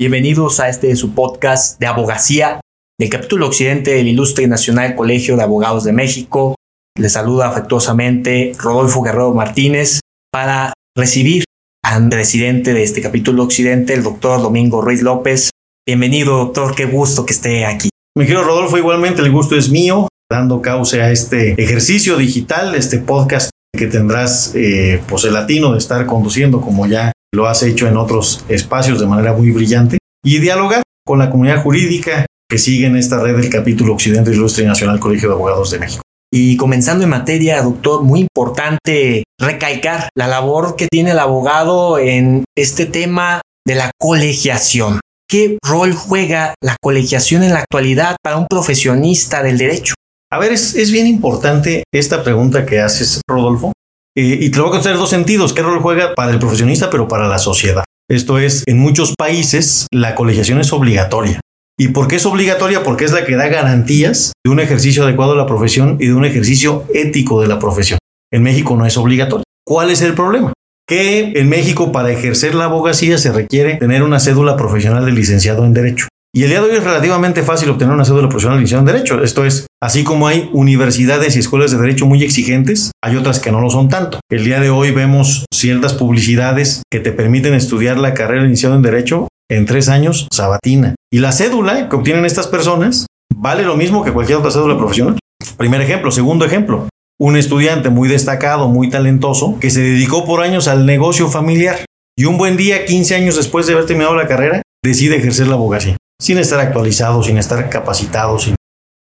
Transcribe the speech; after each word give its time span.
Bienvenidos 0.00 0.60
a 0.60 0.70
este 0.70 0.96
su 0.96 1.14
podcast 1.14 1.78
de 1.78 1.86
abogacía 1.86 2.62
del 2.98 3.10
capítulo 3.10 3.46
occidente 3.46 3.90
del 3.90 4.08
Ilustre 4.08 4.46
Nacional 4.46 4.94
Colegio 4.94 5.36
de 5.36 5.42
Abogados 5.42 5.84
de 5.84 5.92
México. 5.92 6.54
Les 6.98 7.12
saluda 7.12 7.50
afectuosamente 7.50 8.54
Rodolfo 8.58 9.02
Guerrero 9.02 9.34
Martínez 9.34 10.00
para 10.32 10.72
recibir 10.96 11.44
al 11.84 12.08
presidente 12.08 12.72
de 12.72 12.82
este 12.82 13.02
capítulo 13.02 13.42
occidente, 13.42 13.92
el 13.92 14.02
doctor 14.02 14.40
Domingo 14.40 14.80
Ruiz 14.80 15.02
López. 15.02 15.50
Bienvenido, 15.86 16.38
doctor, 16.38 16.74
qué 16.74 16.86
gusto 16.86 17.26
que 17.26 17.34
esté 17.34 17.66
aquí. 17.66 17.90
Mi 18.16 18.24
querido 18.24 18.44
Rodolfo, 18.44 18.78
igualmente 18.78 19.20
el 19.20 19.30
gusto 19.30 19.54
es 19.54 19.68
mío, 19.68 20.08
dando 20.32 20.62
causa 20.62 20.96
a 20.96 21.12
este 21.12 21.62
ejercicio 21.62 22.16
digital, 22.16 22.74
este 22.74 23.00
podcast 23.00 23.50
que 23.76 23.86
tendrás 23.86 24.54
eh, 24.54 25.02
pues 25.06 25.24
el 25.24 25.34
latino 25.34 25.72
de 25.72 25.78
estar 25.78 26.06
conduciendo 26.06 26.62
como 26.62 26.86
ya 26.86 27.12
lo 27.32 27.46
has 27.46 27.62
hecho 27.62 27.86
en 27.86 27.96
otros 27.96 28.44
espacios 28.48 29.00
de 29.00 29.06
manera 29.06 29.32
muy 29.32 29.50
brillante 29.50 29.98
y 30.24 30.38
dialogar 30.38 30.82
con 31.04 31.18
la 31.18 31.30
comunidad 31.30 31.62
jurídica 31.62 32.26
que 32.48 32.58
sigue 32.58 32.86
en 32.86 32.96
esta 32.96 33.20
red 33.20 33.36
del 33.36 33.50
capítulo 33.50 33.94
Occidente 33.94 34.32
Ilustre 34.32 34.64
Nacional 34.66 34.98
Colegio 34.98 35.28
de 35.28 35.34
Abogados 35.34 35.70
de 35.70 35.78
México. 35.78 36.02
Y 36.32 36.56
comenzando 36.56 37.04
en 37.04 37.10
materia, 37.10 37.62
doctor, 37.62 38.02
muy 38.02 38.20
importante 38.20 39.24
recalcar 39.40 40.08
la 40.16 40.28
labor 40.28 40.76
que 40.76 40.88
tiene 40.88 41.12
el 41.12 41.18
abogado 41.18 41.98
en 41.98 42.44
este 42.56 42.86
tema 42.86 43.40
de 43.66 43.74
la 43.74 43.90
colegiación. 43.98 45.00
¿Qué 45.28 45.58
rol 45.64 45.92
juega 45.92 46.54
la 46.60 46.76
colegiación 46.80 47.44
en 47.44 47.52
la 47.52 47.60
actualidad 47.60 48.16
para 48.22 48.36
un 48.36 48.46
profesionista 48.48 49.42
del 49.42 49.58
derecho? 49.58 49.94
A 50.32 50.38
ver, 50.38 50.52
es, 50.52 50.74
es 50.74 50.92
bien 50.92 51.06
importante 51.06 51.84
esta 51.92 52.22
pregunta 52.22 52.66
que 52.66 52.80
haces, 52.80 53.20
Rodolfo, 53.28 53.72
eh, 54.20 54.38
y 54.38 54.50
te 54.50 54.58
lo 54.58 54.64
voy 54.64 54.68
a 54.68 54.72
contestar 54.72 54.92
en 54.92 54.98
dos 54.98 55.08
sentidos. 55.08 55.54
¿Qué 55.54 55.62
rol 55.62 55.80
juega 55.80 56.14
para 56.14 56.30
el 56.30 56.38
profesionista, 56.38 56.90
pero 56.90 57.08
para 57.08 57.26
la 57.26 57.38
sociedad? 57.38 57.84
Esto 58.06 58.38
es, 58.38 58.64
en 58.66 58.78
muchos 58.78 59.14
países 59.16 59.86
la 59.90 60.14
colegiación 60.14 60.60
es 60.60 60.74
obligatoria. 60.74 61.40
¿Y 61.78 61.88
por 61.88 62.06
qué 62.06 62.16
es 62.16 62.26
obligatoria? 62.26 62.82
Porque 62.82 63.06
es 63.06 63.12
la 63.12 63.24
que 63.24 63.36
da 63.36 63.48
garantías 63.48 64.32
de 64.44 64.50
un 64.50 64.60
ejercicio 64.60 65.04
adecuado 65.04 65.32
de 65.32 65.38
la 65.38 65.46
profesión 65.46 65.96
y 65.98 66.08
de 66.08 66.14
un 66.14 66.26
ejercicio 66.26 66.84
ético 66.92 67.40
de 67.40 67.48
la 67.48 67.58
profesión. 67.58 67.98
En 68.30 68.42
México 68.42 68.76
no 68.76 68.84
es 68.84 68.98
obligatorio. 68.98 69.44
¿Cuál 69.64 69.88
es 69.90 70.02
el 70.02 70.12
problema? 70.12 70.52
Que 70.86 71.32
en 71.36 71.48
México 71.48 71.90
para 71.90 72.10
ejercer 72.10 72.54
la 72.54 72.64
abogacía 72.64 73.16
se 73.16 73.32
requiere 73.32 73.76
tener 73.76 74.02
una 74.02 74.20
cédula 74.20 74.54
profesional 74.56 75.06
de 75.06 75.12
licenciado 75.12 75.64
en 75.64 75.72
Derecho. 75.72 76.08
Y 76.32 76.44
el 76.44 76.50
día 76.50 76.60
de 76.60 76.70
hoy 76.70 76.76
es 76.76 76.84
relativamente 76.84 77.42
fácil 77.42 77.70
obtener 77.70 77.92
una 77.92 78.04
cédula 78.04 78.28
profesional 78.28 78.58
de 78.58 78.62
licenciado 78.62 78.88
en 78.88 78.94
Derecho. 78.94 79.20
Esto 79.20 79.44
es, 79.44 79.66
así 79.82 80.04
como 80.04 80.28
hay 80.28 80.48
universidades 80.52 81.34
y 81.34 81.40
escuelas 81.40 81.72
de 81.72 81.78
derecho 81.78 82.06
muy 82.06 82.22
exigentes, 82.22 82.92
hay 83.02 83.16
otras 83.16 83.40
que 83.40 83.50
no 83.50 83.60
lo 83.60 83.68
son 83.68 83.88
tanto. 83.88 84.20
El 84.30 84.44
día 84.44 84.60
de 84.60 84.70
hoy 84.70 84.92
vemos 84.92 85.46
ciertas 85.52 85.92
publicidades 85.92 86.82
que 86.88 87.00
te 87.00 87.10
permiten 87.10 87.54
estudiar 87.54 87.98
la 87.98 88.14
carrera 88.14 88.42
de 88.42 88.48
licenciado 88.48 88.76
en 88.76 88.82
Derecho 88.82 89.26
en 89.50 89.66
tres 89.66 89.88
años 89.88 90.28
sabatina. 90.32 90.94
Y 91.12 91.18
la 91.18 91.32
cédula 91.32 91.88
que 91.88 91.96
obtienen 91.96 92.24
estas 92.24 92.46
personas 92.46 93.06
vale 93.34 93.64
lo 93.64 93.76
mismo 93.76 94.04
que 94.04 94.12
cualquier 94.12 94.38
otra 94.38 94.52
cédula 94.52 94.78
profesional. 94.78 95.18
Primer 95.56 95.80
ejemplo. 95.80 96.12
Segundo 96.12 96.44
ejemplo. 96.44 96.88
Un 97.18 97.36
estudiante 97.36 97.90
muy 97.90 98.08
destacado, 98.08 98.68
muy 98.68 98.88
talentoso, 98.88 99.58
que 99.58 99.70
se 99.70 99.80
dedicó 99.80 100.24
por 100.24 100.42
años 100.42 100.68
al 100.68 100.86
negocio 100.86 101.28
familiar 101.28 101.80
y 102.16 102.26
un 102.26 102.38
buen 102.38 102.56
día, 102.56 102.84
15 102.84 103.16
años 103.16 103.34
después 103.34 103.66
de 103.66 103.72
haber 103.72 103.86
terminado 103.86 104.14
la 104.14 104.28
carrera, 104.28 104.62
decide 104.84 105.16
ejercer 105.16 105.48
la 105.48 105.54
abogacía 105.54 105.96
sin 106.20 106.38
estar 106.38 106.60
actualizado, 106.60 107.22
sin 107.22 107.38
estar 107.38 107.68
capacitado. 107.68 108.38
Sin... 108.38 108.54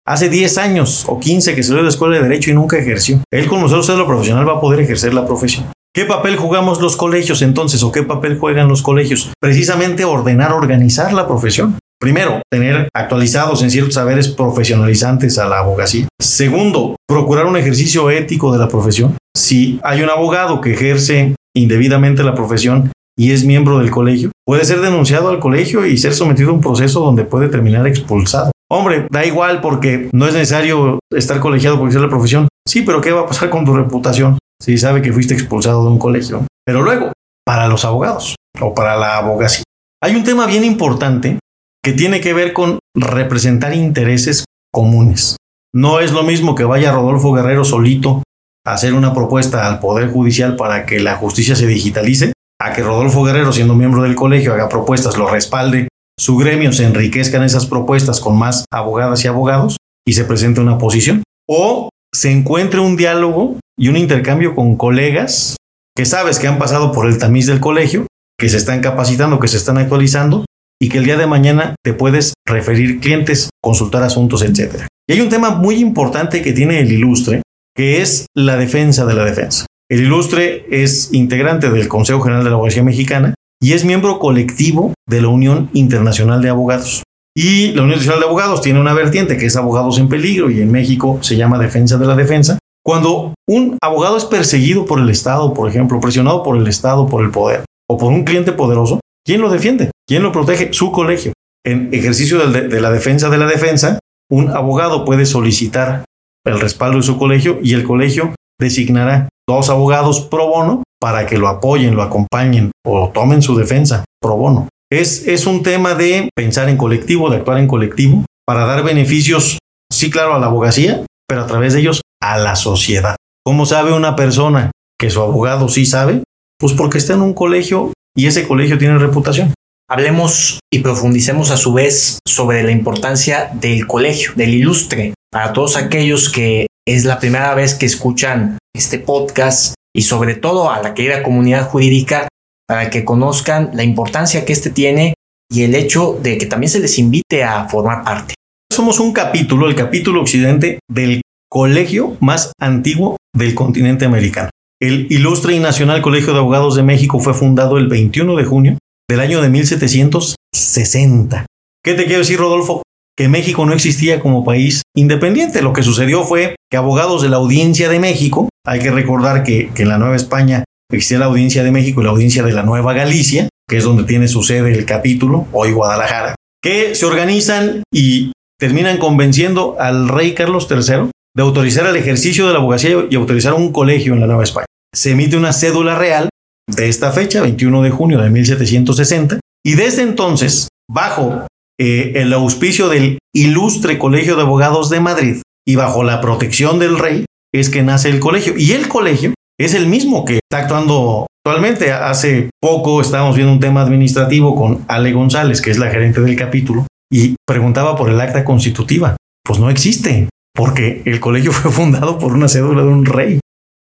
Hace 0.05 0.27
10 0.29 0.57
años 0.57 1.05
o 1.07 1.19
15 1.19 1.55
que 1.55 1.63
salió 1.63 1.77
de 1.77 1.83
la 1.83 1.89
escuela 1.89 2.17
de 2.17 2.23
Derecho 2.23 2.51
y 2.51 2.53
nunca 2.53 2.77
ejerció. 2.77 3.21
Él 3.31 3.47
con 3.47 3.61
nosotros, 3.61 3.97
lo 3.97 4.07
profesional, 4.07 4.47
va 4.47 4.53
a 4.53 4.61
poder 4.61 4.81
ejercer 4.81 5.13
la 5.13 5.25
profesión. 5.25 5.65
¿Qué 5.95 6.05
papel 6.05 6.35
jugamos 6.37 6.81
los 6.81 6.97
colegios 6.97 7.43
entonces 7.43 7.83
o 7.83 7.91
qué 7.91 8.01
papel 8.01 8.39
juegan 8.39 8.67
los 8.67 8.81
colegios? 8.81 9.31
Precisamente 9.39 10.03
ordenar, 10.03 10.51
organizar 10.51 11.13
la 11.13 11.27
profesión. 11.27 11.77
Primero, 12.01 12.41
tener 12.51 12.89
actualizados 12.93 13.61
en 13.61 13.69
ciertos 13.69 13.93
saberes 13.93 14.27
profesionalizantes 14.27 15.37
a 15.37 15.47
la 15.47 15.59
abogacía. 15.59 16.07
Segundo, 16.19 16.95
procurar 17.07 17.45
un 17.45 17.57
ejercicio 17.57 18.09
ético 18.09 18.51
de 18.51 18.57
la 18.57 18.67
profesión. 18.67 19.15
Si 19.37 19.79
hay 19.83 20.01
un 20.01 20.09
abogado 20.09 20.61
que 20.61 20.73
ejerce 20.73 21.35
indebidamente 21.55 22.23
la 22.23 22.33
profesión, 22.33 22.91
y 23.17 23.31
es 23.31 23.45
miembro 23.45 23.79
del 23.79 23.91
colegio, 23.91 24.31
puede 24.45 24.65
ser 24.65 24.81
denunciado 24.81 25.29
al 25.29 25.39
colegio 25.39 25.85
y 25.85 25.97
ser 25.97 26.13
sometido 26.13 26.49
a 26.49 26.53
un 26.53 26.61
proceso 26.61 26.99
donde 26.99 27.25
puede 27.25 27.49
terminar 27.49 27.87
expulsado. 27.87 28.51
Hombre, 28.71 29.07
da 29.11 29.25
igual 29.25 29.61
porque 29.61 30.09
no 30.13 30.27
es 30.27 30.33
necesario 30.33 30.99
estar 31.11 31.39
colegiado 31.39 31.77
porque 31.77 31.95
es 31.95 32.01
la 32.01 32.09
profesión. 32.09 32.47
Sí, 32.67 32.81
pero 32.81 33.01
¿qué 33.01 33.11
va 33.11 33.21
a 33.21 33.27
pasar 33.27 33.49
con 33.49 33.65
tu 33.65 33.75
reputación 33.75 34.39
si 34.59 34.77
sabe 34.77 35.01
que 35.01 35.13
fuiste 35.13 35.33
expulsado 35.33 35.85
de 35.85 35.91
un 35.91 35.99
colegio? 35.99 36.45
Pero 36.65 36.81
luego, 36.81 37.11
para 37.45 37.67
los 37.67 37.85
abogados 37.85 38.35
o 38.59 38.73
para 38.73 38.97
la 38.97 39.17
abogacía, 39.17 39.63
hay 40.01 40.15
un 40.15 40.23
tema 40.23 40.47
bien 40.47 40.63
importante 40.63 41.37
que 41.83 41.93
tiene 41.93 42.21
que 42.21 42.33
ver 42.33 42.53
con 42.53 42.79
representar 42.95 43.75
intereses 43.75 44.45
comunes. 44.71 45.35
No 45.75 45.99
es 45.99 46.11
lo 46.11 46.23
mismo 46.23 46.55
que 46.55 46.63
vaya 46.63 46.91
Rodolfo 46.91 47.33
Guerrero 47.33 47.65
solito 47.65 48.23
a 48.65 48.73
hacer 48.73 48.93
una 48.93 49.13
propuesta 49.13 49.67
al 49.67 49.79
Poder 49.79 50.09
Judicial 50.09 50.55
para 50.55 50.85
que 50.85 50.99
la 50.99 51.15
justicia 51.15 51.55
se 51.55 51.67
digitalice 51.67 52.33
a 52.63 52.71
que 52.71 52.81
Rodolfo 52.81 53.23
Guerrero, 53.23 53.51
siendo 53.51 53.75
miembro 53.75 54.03
del 54.03 54.15
colegio, 54.15 54.53
haga 54.53 54.69
propuestas, 54.69 55.17
lo 55.17 55.29
respalde, 55.29 55.89
su 56.17 56.37
gremio 56.37 56.71
se 56.71 56.85
enriquezcan 56.85 57.43
esas 57.43 57.65
propuestas 57.65 58.21
con 58.21 58.37
más 58.37 58.63
abogadas 58.71 59.25
y 59.25 59.27
abogados 59.27 59.77
y 60.07 60.13
se 60.13 60.23
presente 60.23 60.61
una 60.61 60.77
posición. 60.77 61.23
O 61.45 61.89
se 62.13 62.31
encuentre 62.31 62.79
un 62.79 62.95
diálogo 62.95 63.59
y 63.77 63.89
un 63.89 63.97
intercambio 63.97 64.55
con 64.55 64.77
colegas 64.77 65.57
que 65.93 66.05
sabes 66.05 66.39
que 66.39 66.47
han 66.47 66.57
pasado 66.57 66.93
por 66.93 67.05
el 67.07 67.17
tamiz 67.17 67.47
del 67.47 67.59
colegio, 67.59 68.07
que 68.39 68.47
se 68.47 68.57
están 68.57 68.79
capacitando, 68.79 69.39
que 69.39 69.49
se 69.49 69.57
están 69.57 69.77
actualizando 69.77 70.45
y 70.81 70.87
que 70.87 70.99
el 70.99 71.05
día 71.05 71.17
de 71.17 71.27
mañana 71.27 71.75
te 71.83 71.93
puedes 71.93 72.33
referir 72.47 73.01
clientes, 73.01 73.49
consultar 73.61 74.03
asuntos, 74.03 74.41
etc. 74.41 74.85
Y 75.09 75.13
hay 75.13 75.21
un 75.21 75.29
tema 75.29 75.49
muy 75.49 75.75
importante 75.75 76.41
que 76.41 76.53
tiene 76.53 76.79
el 76.79 76.91
ilustre, 76.91 77.41
que 77.75 78.01
es 78.01 78.25
la 78.33 78.55
defensa 78.55 79.05
de 79.05 79.15
la 79.15 79.25
defensa. 79.25 79.65
El 79.89 80.01
ilustre 80.01 80.65
es 80.71 81.13
integrante 81.13 81.69
del 81.69 81.87
Consejo 81.87 82.21
General 82.21 82.43
de 82.43 82.49
la 82.49 82.55
Abogacía 82.55 82.83
Mexicana 82.83 83.35
y 83.61 83.73
es 83.73 83.85
miembro 83.85 84.19
colectivo 84.19 84.93
de 85.07 85.21
la 85.21 85.27
Unión 85.27 85.69
Internacional 85.73 86.41
de 86.41 86.49
Abogados. 86.49 87.03
Y 87.35 87.67
la 87.73 87.81
Unión 87.81 87.99
Internacional 87.99 88.19
de 88.19 88.25
Abogados 88.25 88.61
tiene 88.61 88.79
una 88.79 88.93
vertiente 88.93 89.37
que 89.37 89.47
es 89.47 89.55
Abogados 89.55 89.97
en 89.99 90.09
Peligro 90.09 90.49
y 90.49 90.61
en 90.61 90.71
México 90.71 91.19
se 91.21 91.35
llama 91.35 91.59
Defensa 91.59 91.97
de 91.97 92.05
la 92.05 92.15
Defensa. 92.15 92.59
Cuando 92.85 93.33
un 93.47 93.77
abogado 93.81 94.17
es 94.17 94.25
perseguido 94.25 94.85
por 94.85 94.99
el 94.99 95.09
Estado, 95.09 95.53
por 95.53 95.69
ejemplo, 95.69 95.99
presionado 95.99 96.43
por 96.43 96.57
el 96.57 96.67
Estado, 96.67 97.07
por 97.07 97.23
el 97.23 97.31
poder 97.31 97.63
o 97.89 97.97
por 97.97 98.11
un 98.11 98.23
cliente 98.23 98.51
poderoso, 98.51 98.99
¿quién 99.25 99.41
lo 99.41 99.49
defiende? 99.49 99.91
¿Quién 100.07 100.23
lo 100.23 100.31
protege? 100.31 100.73
Su 100.73 100.91
colegio. 100.91 101.33
En 101.65 101.93
ejercicio 101.93 102.45
de 102.49 102.81
la 102.81 102.91
defensa 102.91 103.29
de 103.29 103.37
la 103.37 103.47
defensa, 103.47 103.99
un 104.29 104.49
abogado 104.49 105.05
puede 105.05 105.25
solicitar 105.25 106.03
el 106.45 106.59
respaldo 106.59 106.97
de 106.97 107.03
su 107.03 107.17
colegio 107.17 107.59
y 107.63 107.73
el 107.73 107.83
colegio 107.83 108.35
designará 108.59 109.29
dos 109.47 109.69
abogados 109.69 110.21
pro 110.21 110.47
bono 110.47 110.83
para 110.99 111.25
que 111.25 111.37
lo 111.37 111.47
apoyen, 111.47 111.95
lo 111.95 112.01
acompañen 112.01 112.71
o 112.85 113.09
tomen 113.09 113.41
su 113.41 113.57
defensa 113.57 114.05
pro 114.21 114.37
bono. 114.37 114.69
Es, 114.91 115.27
es 115.27 115.45
un 115.45 115.63
tema 115.63 115.95
de 115.95 116.29
pensar 116.35 116.69
en 116.69 116.77
colectivo, 116.77 117.29
de 117.29 117.37
actuar 117.37 117.57
en 117.57 117.67
colectivo, 117.67 118.23
para 118.45 118.65
dar 118.65 118.83
beneficios, 118.83 119.57
sí, 119.91 120.09
claro, 120.09 120.35
a 120.35 120.39
la 120.39 120.47
abogacía, 120.47 121.05
pero 121.27 121.41
a 121.41 121.47
través 121.47 121.73
de 121.73 121.79
ellos 121.79 122.01
a 122.21 122.37
la 122.37 122.55
sociedad. 122.55 123.15
¿Cómo 123.45 123.65
sabe 123.65 123.91
una 123.91 124.15
persona 124.15 124.71
que 124.99 125.09
su 125.09 125.21
abogado 125.21 125.67
sí 125.67 125.85
sabe? 125.85 126.23
Pues 126.59 126.73
porque 126.73 126.97
está 126.97 127.13
en 127.13 127.21
un 127.21 127.33
colegio 127.33 127.91
y 128.15 128.27
ese 128.27 128.47
colegio 128.47 128.77
tiene 128.77 128.97
reputación. 128.97 129.53
Hablemos 129.89 130.59
y 130.71 130.79
profundicemos 130.79 131.51
a 131.51 131.57
su 131.57 131.73
vez 131.73 132.19
sobre 132.25 132.63
la 132.63 132.71
importancia 132.71 133.49
del 133.53 133.85
colegio, 133.85 134.31
del 134.35 134.53
ilustre, 134.53 135.13
para 135.31 135.51
todos 135.51 135.75
aquellos 135.75 136.29
que 136.29 136.67
es 136.85 137.05
la 137.05 137.19
primera 137.19 137.53
vez 137.55 137.75
que 137.75 137.85
escuchan 137.85 138.57
este 138.75 138.99
podcast 138.99 139.75
y 139.95 140.01
sobre 140.01 140.35
todo 140.35 140.71
a 140.71 140.81
la 140.81 140.93
querida 140.93 141.23
comunidad 141.23 141.69
jurídica 141.69 142.27
para 142.67 142.89
que 142.89 143.05
conozcan 143.05 143.71
la 143.73 143.83
importancia 143.83 144.45
que 144.45 144.53
este 144.53 144.69
tiene 144.69 145.13
y 145.51 145.63
el 145.63 145.75
hecho 145.75 146.19
de 146.21 146.37
que 146.37 146.45
también 146.45 146.69
se 146.69 146.79
les 146.79 146.97
invite 146.97 147.43
a 147.43 147.69
formar 147.69 148.03
parte. 148.03 148.33
Somos 148.71 148.99
un 148.99 149.13
capítulo, 149.13 149.67
el 149.67 149.75
capítulo 149.75 150.21
occidente 150.21 150.79
del 150.89 151.21
colegio 151.49 152.17
más 152.19 152.51
antiguo 152.59 153.17
del 153.35 153.53
continente 153.53 154.05
americano. 154.05 154.49
El 154.81 155.07
Ilustre 155.11 155.55
y 155.55 155.59
Nacional 155.59 156.01
Colegio 156.01 156.33
de 156.33 156.39
Abogados 156.39 156.75
de 156.75 156.83
México 156.83 157.19
fue 157.19 157.33
fundado 157.33 157.77
el 157.77 157.87
21 157.87 158.35
de 158.35 158.43
junio 158.43 158.77
del 159.07 159.19
año 159.19 159.41
de 159.41 159.49
1760. 159.49 161.45
¿Qué 161.83 161.93
te 161.93 162.05
quiero 162.05 162.19
decir, 162.19 162.39
Rodolfo? 162.39 162.81
Que 163.17 163.29
México 163.29 163.65
no 163.65 163.73
existía 163.73 164.19
como 164.19 164.43
país 164.43 164.81
independiente. 164.95 165.61
Lo 165.61 165.73
que 165.73 165.83
sucedió 165.83 166.23
fue 166.23 166.55
que 166.69 166.77
abogados 166.77 167.21
de 167.21 167.29
la 167.29 167.37
Audiencia 167.37 167.89
de 167.89 167.99
México, 167.99 168.49
hay 168.65 168.79
que 168.79 168.91
recordar 168.91 169.43
que, 169.43 169.71
en 169.75 169.89
la 169.89 169.97
Nueva 169.97 170.15
España 170.15 170.63
existía 170.91 171.19
la 171.19 171.25
Audiencia 171.25 171.63
de 171.63 171.71
México 171.71 172.01
y 172.01 172.03
la 172.05 172.11
Audiencia 172.11 172.43
de 172.43 172.53
la 172.53 172.63
Nueva 172.63 172.93
Galicia, 172.93 173.49
que 173.67 173.77
es 173.77 173.83
donde 173.83 174.03
tiene 174.03 174.27
su 174.27 174.43
sede 174.43 174.73
el 174.73 174.85
capítulo, 174.85 175.47
hoy 175.51 175.71
Guadalajara, 175.71 176.35
que 176.61 176.95
se 176.95 177.05
organizan 177.05 177.83
y 177.91 178.31
terminan 178.59 178.97
convenciendo 178.97 179.75
al 179.79 180.07
rey 180.07 180.33
Carlos 180.33 180.67
III 180.69 181.09
de 181.35 181.41
autorizar 181.41 181.85
el 181.87 181.95
ejercicio 181.95 182.47
de 182.47 182.53
la 182.53 182.59
abogacía 182.59 182.95
y 183.09 183.15
autorizar 183.15 183.53
un 183.53 183.71
colegio 183.71 184.13
en 184.13 184.21
la 184.21 184.27
Nueva 184.27 184.43
España. 184.43 184.65
Se 184.93 185.11
emite 185.11 185.35
una 185.35 185.53
cédula 185.53 185.97
real 185.97 186.29
de 186.67 186.87
esta 186.89 187.11
fecha, 187.11 187.41
21 187.41 187.81
de 187.81 187.89
junio 187.89 188.21
de 188.21 188.29
1760, 188.29 189.39
y 189.65 189.73
desde 189.75 190.03
entonces 190.03 190.69
bajo 190.89 191.47
eh, 191.79 192.13
el 192.15 192.33
auspicio 192.33 192.89
del 192.89 193.19
ilustre 193.33 193.97
Colegio 193.97 194.35
de 194.35 194.43
Abogados 194.43 194.89
de 194.89 194.99
Madrid 194.99 195.41
y 195.67 195.75
bajo 195.75 196.03
la 196.03 196.21
protección 196.21 196.79
del 196.79 196.99
rey 196.99 197.25
es 197.53 197.69
que 197.69 197.83
nace 197.83 198.09
el 198.09 198.19
colegio. 198.19 198.53
Y 198.57 198.71
el 198.73 198.87
colegio 198.87 199.33
es 199.59 199.73
el 199.73 199.87
mismo 199.87 200.25
que 200.25 200.35
está 200.35 200.63
actuando 200.63 201.27
actualmente. 201.45 201.91
Hace 201.91 202.49
poco 202.61 203.01
estábamos 203.01 203.35
viendo 203.35 203.53
un 203.53 203.59
tema 203.59 203.81
administrativo 203.81 204.55
con 204.55 204.85
Ale 204.87 205.11
González, 205.13 205.61
que 205.61 205.71
es 205.71 205.77
la 205.77 205.89
gerente 205.89 206.21
del 206.21 206.35
capítulo, 206.35 206.85
y 207.11 207.35
preguntaba 207.45 207.95
por 207.95 208.09
el 208.09 208.19
acta 208.19 208.43
constitutiva. 208.43 209.15
Pues 209.43 209.59
no 209.59 209.69
existe, 209.69 210.29
porque 210.53 211.01
el 211.05 211.19
colegio 211.19 211.51
fue 211.53 211.71
fundado 211.71 212.17
por 212.17 212.33
una 212.33 212.47
cédula 212.47 212.83
de 212.83 212.89
un 212.89 213.05
rey, 213.05 213.39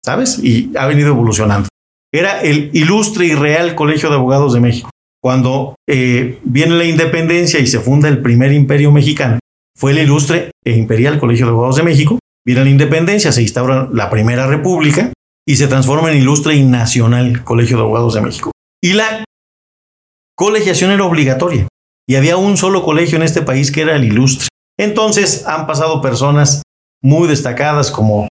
¿sabes? 0.03 0.39
Y 0.43 0.71
ha 0.77 0.85
venido 0.85 1.09
evolucionando. 1.09 1.67
Era 2.11 2.41
el 2.41 2.71
ilustre 2.73 3.27
y 3.27 3.35
real 3.35 3.75
Colegio 3.75 4.09
de 4.09 4.15
Abogados 4.15 4.53
de 4.53 4.59
México. 4.59 4.89
Cuando 5.21 5.75
eh, 5.87 6.39
viene 6.43 6.75
la 6.75 6.85
independencia 6.85 7.59
y 7.59 7.67
se 7.67 7.79
funda 7.79 8.07
el 8.07 8.21
primer 8.21 8.53
imperio 8.53 8.91
mexicano, 8.91 9.39
fue 9.75 9.91
el 9.91 9.99
ilustre 9.99 10.51
e 10.65 10.73
imperial 10.73 11.19
Colegio 11.19 11.45
de 11.45 11.51
Abogados 11.51 11.75
de 11.75 11.83
México. 11.83 12.19
Viene 12.45 12.63
la 12.63 12.69
independencia, 12.69 13.31
se 13.31 13.41
instaura 13.41 13.89
la 13.91 14.09
primera 14.09 14.47
república 14.47 15.11
y 15.45 15.55
se 15.57 15.67
transforma 15.67 16.11
en 16.11 16.19
ilustre 16.19 16.55
y 16.55 16.63
nacional 16.63 17.43
Colegio 17.43 17.77
de 17.77 17.83
Abogados 17.83 18.13
de 18.13 18.21
México. 18.21 18.51
Y 18.81 18.93
la 18.93 19.23
colegiación 20.35 20.91
era 20.91 21.03
obligatoria. 21.03 21.67
Y 22.07 22.15
había 22.15 22.37
un 22.37 22.57
solo 22.57 22.83
colegio 22.83 23.17
en 23.17 23.23
este 23.23 23.41
país 23.41 23.71
que 23.71 23.81
era 23.81 23.95
el 23.95 24.05
ilustre. 24.05 24.47
Entonces 24.79 25.45
han 25.45 25.67
pasado 25.67 26.01
personas 26.01 26.63
muy 27.01 27.27
destacadas 27.27 27.91
como 27.91 28.27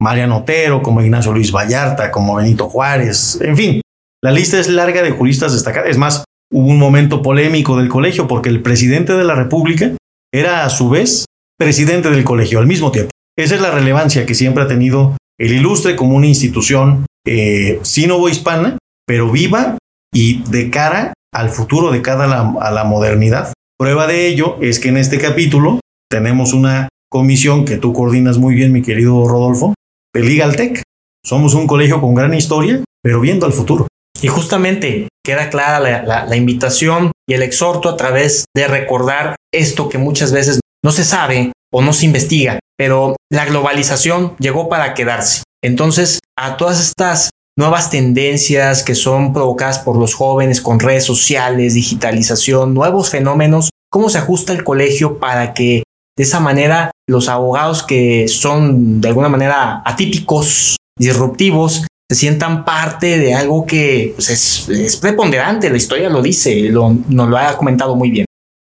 Mariano 0.00 0.38
Otero, 0.38 0.82
como 0.82 1.02
Ignacio 1.02 1.32
Luis 1.32 1.52
Vallarta, 1.52 2.10
como 2.12 2.36
Benito 2.36 2.68
Juárez, 2.68 3.38
en 3.40 3.56
fin, 3.56 3.80
la 4.22 4.32
lista 4.32 4.58
es 4.58 4.68
larga 4.68 5.02
de 5.02 5.10
juristas 5.10 5.52
destacados. 5.52 5.90
Es 5.90 5.98
más, 5.98 6.24
hubo 6.52 6.66
un 6.66 6.78
momento 6.78 7.22
polémico 7.22 7.76
del 7.76 7.88
colegio 7.88 8.26
porque 8.26 8.48
el 8.48 8.62
presidente 8.62 9.14
de 9.14 9.24
la 9.24 9.34
República 9.34 9.92
era 10.32 10.64
a 10.64 10.70
su 10.70 10.88
vez 10.88 11.24
presidente 11.58 12.10
del 12.10 12.24
colegio 12.24 12.58
al 12.58 12.66
mismo 12.66 12.90
tiempo. 12.90 13.10
Esa 13.36 13.54
es 13.54 13.60
la 13.60 13.70
relevancia 13.70 14.26
que 14.26 14.34
siempre 14.34 14.64
ha 14.64 14.68
tenido 14.68 15.16
el 15.38 15.52
ilustre 15.52 15.96
como 15.96 16.16
una 16.16 16.26
institución 16.26 17.06
eh, 17.26 17.78
sinovo-hispana, 17.82 18.78
pero 19.06 19.30
viva 19.30 19.78
y 20.12 20.42
de 20.50 20.70
cara 20.70 21.12
al 21.32 21.50
futuro, 21.50 21.90
de 21.90 22.02
cara 22.02 22.24
a 22.60 22.70
la 22.70 22.84
modernidad. 22.84 23.52
Prueba 23.78 24.08
de 24.08 24.26
ello 24.26 24.56
es 24.60 24.80
que 24.80 24.88
en 24.88 24.96
este 24.96 25.18
capítulo 25.18 25.78
tenemos 26.10 26.52
una 26.52 26.88
comisión 27.08 27.64
que 27.64 27.76
tú 27.76 27.92
coordinas 27.92 28.38
muy 28.38 28.54
bien, 28.54 28.72
mi 28.72 28.82
querido 28.82 29.28
Rodolfo, 29.28 29.74
de. 30.12 30.82
Somos 31.24 31.54
un 31.54 31.66
colegio 31.66 32.00
con 32.00 32.14
gran 32.14 32.34
historia, 32.34 32.82
pero 33.02 33.20
viendo 33.20 33.46
al 33.46 33.52
futuro. 33.52 33.86
Y 34.20 34.28
justamente 34.28 35.08
queda 35.24 35.50
clara 35.50 35.78
la, 35.80 36.36
invitación 36.36 37.12
y 37.28 37.34
el 37.34 37.42
exhorto 37.42 37.88
a 37.88 37.96
través 37.96 38.46
de 38.56 38.66
recordar 38.66 39.36
esto 39.52 39.88
que 39.88 39.98
muchas 39.98 40.32
veces 40.32 40.60
no 40.82 40.90
se 40.90 41.04
sabe 41.04 41.52
o 41.72 41.82
no 41.82 41.92
se 41.92 42.06
investiga, 42.06 42.58
pero 42.76 43.16
la 43.30 43.44
globalización 43.44 44.34
llegó 44.38 44.68
para 44.68 44.94
quedarse. 44.94 45.42
Entonces, 45.62 46.20
a 46.36 46.56
todas 46.56 46.80
estas 46.80 47.30
nuevas 47.58 47.90
tendencias 47.90 48.82
que 48.82 48.94
son 48.94 49.32
provocadas 49.32 49.80
por 49.80 49.96
los 49.96 50.14
jóvenes 50.14 50.60
con 50.60 50.80
redes 50.80 51.04
sociales, 51.04 51.74
digitalización, 51.74 52.72
nuevos 52.72 53.10
fenómenos, 53.10 53.70
¿cómo 53.90 54.08
se 54.08 54.18
ajusta 54.18 54.52
el 54.52 54.64
colegio 54.64 55.18
para 55.18 55.52
que 55.54 55.82
de 56.16 56.24
esa 56.24 56.40
manera 56.40 56.90
los 57.08 57.28
abogados 57.28 57.82
que 57.82 58.28
son 58.28 59.00
de 59.00 59.08
alguna 59.08 59.28
manera 59.28 59.82
atípicos, 59.84 60.76
disruptivos, 60.98 61.86
se 62.10 62.18
sientan 62.18 62.64
parte 62.64 63.18
de 63.18 63.34
algo 63.34 63.66
que 63.66 64.12
pues, 64.14 64.30
es, 64.30 64.96
preponderante, 64.96 65.70
la 65.70 65.76
historia 65.76 66.08
lo 66.08 66.22
dice, 66.22 66.70
lo, 66.70 66.96
nos 67.08 67.28
lo 67.28 67.36
ha 67.36 67.56
comentado 67.56 67.94
muy 67.96 68.10
bien. 68.10 68.24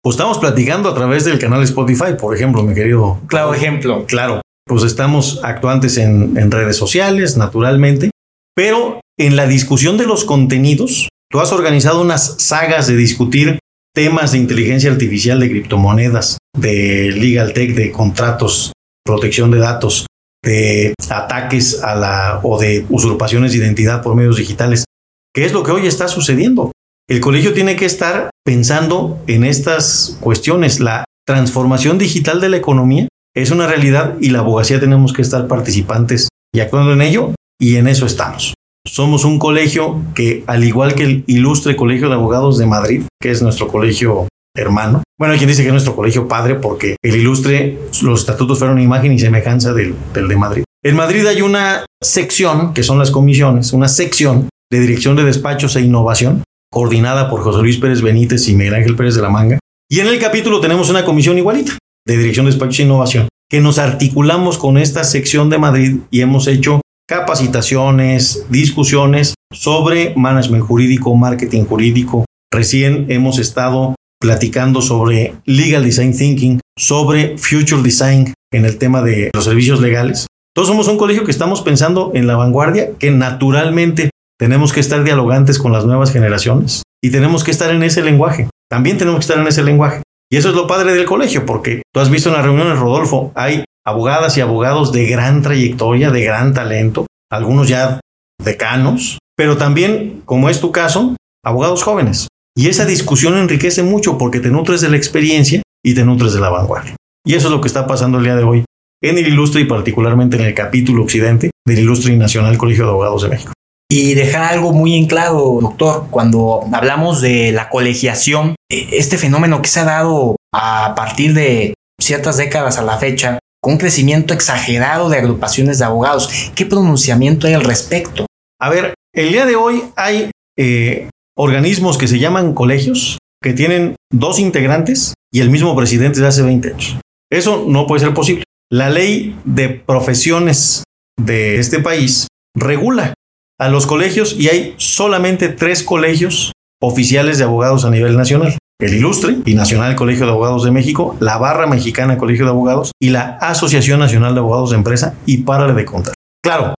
Pues 0.01 0.15
estamos 0.15 0.39
platicando 0.39 0.89
a 0.89 0.95
través 0.95 1.25
del 1.25 1.37
canal 1.37 1.61
Spotify, 1.63 2.13
por 2.19 2.35
ejemplo, 2.35 2.63
mi 2.63 2.73
querido. 2.73 3.19
Claro, 3.27 3.53
ejemplo. 3.53 4.05
Claro, 4.07 4.41
pues 4.65 4.83
estamos 4.83 5.41
actuantes 5.43 5.97
en, 5.97 6.37
en 6.37 6.49
redes 6.49 6.77
sociales, 6.77 7.37
naturalmente, 7.37 8.09
pero 8.55 8.99
en 9.19 9.35
la 9.35 9.45
discusión 9.45 9.97
de 9.97 10.07
los 10.07 10.23
contenidos, 10.23 11.09
tú 11.29 11.39
has 11.39 11.51
organizado 11.51 12.01
unas 12.01 12.41
sagas 12.41 12.87
de 12.87 12.95
discutir 12.95 13.59
temas 13.93 14.31
de 14.31 14.37
inteligencia 14.37 14.91
artificial, 14.91 15.39
de 15.39 15.49
criptomonedas, 15.49 16.37
de 16.57 17.11
legal 17.11 17.53
tech, 17.53 17.75
de 17.75 17.91
contratos, 17.91 18.71
protección 19.03 19.51
de 19.51 19.59
datos, 19.59 20.05
de 20.43 20.93
ataques 21.09 21.83
a 21.83 21.95
la 21.95 22.39
o 22.43 22.59
de 22.59 22.85
usurpaciones 22.89 23.51
de 23.51 23.59
identidad 23.59 24.01
por 24.01 24.15
medios 24.15 24.37
digitales. 24.37 24.85
¿Qué 25.33 25.45
es 25.45 25.53
lo 25.53 25.63
que 25.63 25.71
hoy 25.71 25.87
está 25.87 26.07
sucediendo? 26.07 26.71
El 27.07 27.21
colegio 27.21 27.53
tiene 27.53 27.75
que 27.75 27.85
estar 27.85 28.29
pensando 28.45 29.19
en 29.27 29.43
estas 29.43 30.17
cuestiones. 30.21 30.79
La 30.79 31.05
transformación 31.25 31.97
digital 31.97 32.41
de 32.41 32.49
la 32.49 32.57
economía 32.57 33.07
es 33.35 33.51
una 33.51 33.67
realidad 33.67 34.15
y 34.19 34.29
la 34.29 34.39
abogacía 34.39 34.79
tenemos 34.79 35.13
que 35.13 35.21
estar 35.21 35.47
participantes 35.47 36.29
y 36.53 36.59
actuando 36.59 36.93
en 36.93 37.01
ello 37.01 37.33
y 37.59 37.75
en 37.75 37.87
eso 37.87 38.05
estamos. 38.05 38.53
Somos 38.87 39.25
un 39.25 39.39
colegio 39.39 40.01
que, 40.15 40.43
al 40.47 40.63
igual 40.63 40.95
que 40.95 41.03
el 41.03 41.23
ilustre 41.27 41.75
Colegio 41.75 42.07
de 42.07 42.15
Abogados 42.15 42.57
de 42.57 42.65
Madrid, 42.65 43.03
que 43.21 43.29
es 43.29 43.41
nuestro 43.41 43.67
colegio 43.67 44.27
hermano. 44.59 45.03
Bueno, 45.17 45.33
hay 45.33 45.37
quien 45.37 45.49
dice 45.49 45.61
que 45.61 45.69
es 45.69 45.73
nuestro 45.73 45.95
colegio 45.95 46.27
padre 46.27 46.55
porque 46.55 46.95
el 47.01 47.15
ilustre, 47.15 47.79
los 48.01 48.21
estatutos 48.21 48.59
fueron 48.59 48.79
imagen 48.79 49.11
y 49.11 49.19
semejanza 49.19 49.73
del, 49.73 49.95
del 50.13 50.27
de 50.27 50.35
Madrid. 50.35 50.63
En 50.83 50.95
Madrid 50.95 51.25
hay 51.25 51.41
una 51.41 51.85
sección, 52.01 52.73
que 52.73 52.83
son 52.83 52.99
las 52.99 53.11
comisiones, 53.11 53.73
una 53.73 53.89
sección 53.89 54.47
de 54.71 54.79
dirección 54.79 55.15
de 55.15 55.23
despachos 55.23 55.75
e 55.75 55.81
innovación, 55.81 56.43
coordinada 56.71 57.29
por 57.29 57.41
José 57.41 57.61
Luis 57.61 57.77
Pérez 57.77 58.01
Benítez 58.01 58.47
y 58.47 58.55
Miguel 58.55 58.75
Ángel 58.75 58.95
Pérez 58.95 59.15
de 59.15 59.21
la 59.21 59.29
Manga. 59.29 59.59
Y 59.89 59.99
en 59.99 60.07
el 60.07 60.19
capítulo 60.19 60.61
tenemos 60.61 60.89
una 60.89 61.03
comisión 61.03 61.37
igualita 61.37 61.73
de 62.05 62.17
dirección 62.17 62.45
de 62.45 62.51
despachos 62.51 62.79
e 62.79 62.83
innovación, 62.83 63.27
que 63.49 63.59
nos 63.59 63.79
articulamos 63.79 64.57
con 64.57 64.77
esta 64.77 65.03
sección 65.03 65.49
de 65.49 65.57
Madrid 65.57 65.97
y 66.11 66.21
hemos 66.21 66.47
hecho 66.47 66.81
capacitaciones, 67.07 68.45
discusiones 68.49 69.33
sobre 69.51 70.13
management 70.15 70.63
jurídico, 70.63 71.15
marketing 71.15 71.65
jurídico. 71.65 72.25
Recién 72.51 73.07
hemos 73.09 73.39
estado 73.39 73.95
platicando 74.19 74.81
sobre 74.81 75.35
Legal 75.45 75.83
Design 75.83 76.15
Thinking, 76.15 76.59
sobre 76.77 77.37
Future 77.37 77.81
Design 77.81 78.33
en 78.51 78.65
el 78.65 78.77
tema 78.77 79.01
de 79.01 79.31
los 79.33 79.45
servicios 79.45 79.79
legales. 79.79 80.27
Todos 80.53 80.67
somos 80.67 80.87
un 80.87 80.97
colegio 80.97 81.23
que 81.23 81.31
estamos 81.31 81.61
pensando 81.61 82.11
en 82.13 82.27
la 82.27 82.35
vanguardia, 82.35 82.91
que 82.97 83.11
naturalmente 83.11 84.09
tenemos 84.37 84.73
que 84.73 84.79
estar 84.79 85.03
dialogantes 85.03 85.59
con 85.59 85.71
las 85.71 85.85
nuevas 85.85 86.11
generaciones 86.11 86.83
y 87.01 87.11
tenemos 87.11 87.43
que 87.43 87.51
estar 87.51 87.71
en 87.71 87.83
ese 87.83 88.03
lenguaje. 88.03 88.49
También 88.69 88.97
tenemos 88.97 89.19
que 89.19 89.23
estar 89.23 89.39
en 89.39 89.47
ese 89.47 89.63
lenguaje. 89.63 90.03
Y 90.31 90.37
eso 90.37 90.49
es 90.49 90.55
lo 90.55 90.67
padre 90.67 90.93
del 90.93 91.05
colegio, 91.05 91.45
porque 91.45 91.81
tú 91.93 91.99
has 91.99 92.09
visto 92.09 92.29
en 92.29 92.35
las 92.35 92.45
reuniones, 92.45 92.77
Rodolfo, 92.77 93.31
hay 93.35 93.63
abogadas 93.85 94.37
y 94.37 94.41
abogados 94.41 94.91
de 94.91 95.07
gran 95.07 95.41
trayectoria, 95.41 96.11
de 96.11 96.23
gran 96.23 96.53
talento, 96.53 97.07
algunos 97.31 97.67
ya 97.67 97.99
decanos, 98.43 99.17
pero 99.35 99.57
también, 99.57 100.21
como 100.25 100.49
es 100.49 100.59
tu 100.59 100.71
caso, 100.71 101.15
abogados 101.43 101.83
jóvenes. 101.83 102.27
Y 102.55 102.67
esa 102.67 102.85
discusión 102.85 103.37
enriquece 103.37 103.83
mucho 103.83 104.17
porque 104.17 104.39
te 104.39 104.49
nutres 104.49 104.81
de 104.81 104.89
la 104.89 104.97
experiencia 104.97 105.61
y 105.83 105.93
te 105.93 106.03
nutres 106.03 106.33
de 106.33 106.39
la 106.39 106.49
vanguardia. 106.49 106.95
Y 107.25 107.35
eso 107.35 107.47
es 107.47 107.53
lo 107.53 107.61
que 107.61 107.67
está 107.67 107.87
pasando 107.87 108.17
el 108.17 108.23
día 108.23 108.35
de 108.35 108.43
hoy 108.43 108.65
en 109.01 109.17
el 109.17 109.27
Ilustre 109.27 109.61
y 109.61 109.65
particularmente 109.65 110.37
en 110.37 110.43
el 110.43 110.53
capítulo 110.53 111.03
occidente 111.03 111.51
del 111.65 111.79
Ilustre 111.79 112.13
y 112.13 112.17
Nacional 112.17 112.57
Colegio 112.57 112.85
de 112.85 112.91
Abogados 112.91 113.23
de 113.23 113.29
México. 113.29 113.53
Y 113.91 114.13
dejar 114.13 114.43
algo 114.43 114.71
muy 114.71 114.95
en 114.95 115.07
claro, 115.07 115.57
doctor, 115.61 116.07
cuando 116.11 116.61
hablamos 116.73 117.21
de 117.21 117.51
la 117.51 117.69
colegiación, 117.69 118.55
e, 118.69 118.87
este 118.93 119.17
fenómeno 119.17 119.61
que 119.61 119.69
se 119.69 119.79
ha 119.79 119.85
dado 119.85 120.35
a 120.53 120.93
partir 120.95 121.33
de 121.33 121.73
ciertas 121.99 122.37
décadas 122.37 122.77
a 122.77 122.83
la 122.83 122.97
fecha, 122.97 123.39
con 123.61 123.73
un 123.73 123.79
crecimiento 123.79 124.33
exagerado 124.33 125.09
de 125.09 125.17
agrupaciones 125.17 125.79
de 125.79 125.85
abogados, 125.85 126.51
¿qué 126.55 126.65
pronunciamiento 126.65 127.47
hay 127.47 127.53
al 127.53 127.63
respecto? 127.63 128.25
A 128.61 128.69
ver, 128.69 128.93
el 129.13 129.31
día 129.31 129.45
de 129.45 129.55
hoy 129.55 129.83
hay 129.95 130.29
eh, 130.57 131.09
organismos 131.39 131.97
que 131.97 132.09
se 132.09 132.19
llaman 132.19 132.53
colegios, 132.53 133.17
que 133.41 133.53
tienen 133.53 133.95
dos 134.11 134.39
integrantes 134.39 135.13
y 135.31 135.39
el 135.39 135.49
mismo 135.49 135.73
presidente 135.73 136.19
de 136.19 136.27
hace 136.27 136.41
20 136.41 136.73
años. 136.73 136.97
Eso 137.31 137.63
no 137.65 137.87
puede 137.87 138.01
ser 138.01 138.13
posible. 138.13 138.43
La 138.69 138.89
ley 138.89 139.39
de 139.45 139.69
profesiones 139.69 140.83
de 141.17 141.57
este 141.59 141.79
país 141.79 142.27
regula 142.55 143.13
a 143.57 143.69
los 143.69 143.87
colegios 143.87 144.35
y 144.37 144.49
hay 144.49 144.75
solamente 144.77 145.47
tres 145.47 145.81
colegios 145.81 146.51
oficiales 146.81 147.37
de 147.37 147.45
abogados 147.45 147.85
a 147.85 147.89
nivel 147.89 148.17
nacional. 148.17 148.57
El 148.81 148.93
Ilustre 148.93 149.37
y 149.45 149.55
Nacional 149.55 149.95
Colegio 149.95 150.25
de 150.25 150.31
Abogados 150.31 150.65
de 150.65 150.71
México, 150.71 151.15
la 151.21 151.37
Barra 151.37 151.67
Mexicana 151.67 152.17
Colegio 152.17 152.45
de 152.45 152.51
Abogados 152.51 152.91
y 153.01 153.09
la 153.09 153.37
Asociación 153.41 153.99
Nacional 153.99 154.33
de 154.33 154.41
Abogados 154.41 154.71
de 154.71 154.77
Empresa 154.77 155.15
y 155.25 155.39
párale 155.39 155.73
de 155.73 155.85
contar. 155.85 156.15
Claro, 156.43 156.75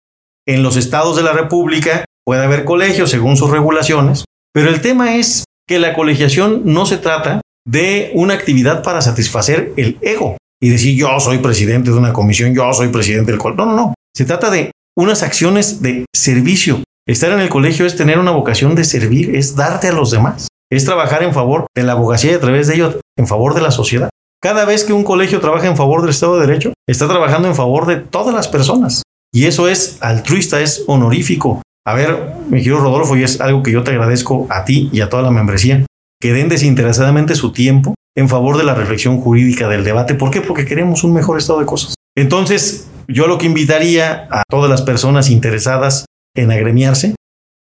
en 0.45 0.63
los 0.63 0.75
estados 0.75 1.15
de 1.15 1.23
la 1.23 1.31
República 1.31 2.03
puede 2.25 2.43
haber 2.43 2.65
colegios 2.65 3.09
según 3.09 3.37
sus 3.37 3.49
regulaciones, 3.51 4.23
pero 4.53 4.69
el 4.69 4.81
tema 4.81 5.15
es 5.15 5.45
que 5.67 5.79
la 5.79 5.93
colegiación 5.93 6.63
no 6.65 6.85
se 6.85 6.97
trata 6.97 7.41
de 7.67 8.11
una 8.15 8.33
actividad 8.33 8.81
para 8.81 9.01
satisfacer 9.01 9.73
el 9.77 9.97
ego 10.01 10.37
y 10.61 10.69
decir 10.69 10.97
yo 10.97 11.19
soy 11.19 11.37
presidente 11.37 11.91
de 11.91 11.97
una 11.97 12.13
comisión, 12.13 12.53
yo 12.53 12.71
soy 12.73 12.89
presidente 12.89 13.31
del 13.31 13.39
colegio. 13.39 13.65
No, 13.65 13.71
no, 13.71 13.77
no. 13.77 13.93
Se 14.15 14.25
trata 14.25 14.49
de 14.49 14.71
unas 14.97 15.23
acciones 15.23 15.81
de 15.81 16.05
servicio. 16.15 16.83
Estar 17.07 17.31
en 17.31 17.39
el 17.39 17.49
colegio 17.49 17.85
es 17.85 17.95
tener 17.95 18.19
una 18.19 18.31
vocación 18.31 18.75
de 18.75 18.83
servir, 18.83 19.35
es 19.35 19.55
darte 19.55 19.87
a 19.87 19.93
los 19.93 20.11
demás. 20.11 20.47
es 20.71 20.85
trabajar 20.85 21.23
en 21.23 21.33
favor 21.33 21.65
de 21.75 21.83
la 21.83 21.93
abogacía 21.93 22.31
y 22.31 22.35
a 22.35 22.39
través 22.39 22.67
de 22.67 22.75
ello 22.75 22.99
en 23.17 23.27
favor 23.27 23.55
de 23.55 23.61
la 23.61 23.71
sociedad. 23.71 24.09
Cada 24.41 24.65
vez 24.65 24.83
que 24.83 24.93
un 24.93 25.03
colegio 25.03 25.39
trabaja 25.41 25.67
en 25.67 25.75
favor 25.75 26.01
del 26.01 26.11
Estado 26.11 26.39
de 26.39 26.47
Derecho, 26.47 26.73
está 26.87 27.07
trabajando 27.07 27.47
en 27.47 27.55
favor 27.55 27.87
de 27.87 27.97
todas 27.97 28.33
las 28.33 28.47
personas. 28.47 29.01
Y 29.33 29.45
eso 29.45 29.67
es 29.67 29.97
altruista, 30.01 30.61
es 30.61 30.83
honorífico. 30.87 31.61
A 31.89 31.95
ver, 31.95 32.35
mi 32.47 32.59
querido 32.59 32.81
Rodolfo, 32.81 33.17
y 33.17 33.23
es 33.23 33.41
algo 33.41 33.63
que 33.63 33.71
yo 33.71 33.81
te 33.81 33.89
agradezco 33.89 34.45
a 34.51 34.63
ti 34.63 34.91
y 34.93 35.01
a 35.01 35.09
toda 35.09 35.23
la 35.23 35.31
membresía, 35.31 35.87
que 36.21 36.33
den 36.33 36.47
desinteresadamente 36.47 37.33
su 37.33 37.51
tiempo 37.51 37.95
en 38.15 38.29
favor 38.29 38.59
de 38.59 38.63
la 38.63 38.75
reflexión 38.75 39.19
jurídica 39.19 39.67
del 39.67 39.83
debate. 39.83 40.13
¿Por 40.13 40.29
qué? 40.29 40.41
Porque 40.41 40.65
queremos 40.65 41.03
un 41.03 41.13
mejor 41.13 41.39
estado 41.39 41.61
de 41.61 41.65
cosas. 41.65 41.95
Entonces, 42.15 42.91
yo 43.07 43.25
lo 43.25 43.39
que 43.39 43.47
invitaría 43.47 44.27
a 44.29 44.43
todas 44.47 44.69
las 44.69 44.83
personas 44.83 45.31
interesadas 45.31 46.05
en 46.35 46.51
agremiarse 46.51 47.15